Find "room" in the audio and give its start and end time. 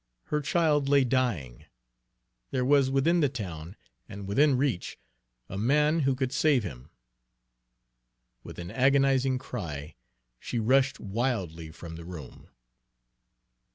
12.05-12.49